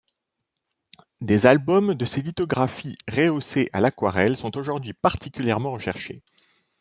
Des 1.21 1.45
albums 1.45 1.93
de 1.93 2.05
ces 2.05 2.23
lithographies 2.23 2.97
rehaussées 3.07 3.69
à 3.71 3.79
l'aquarelle 3.81 4.35
sont 4.35 4.57
aujourd'hui 4.57 4.93
particulièrement 4.93 5.73
recherchés. 5.73 6.23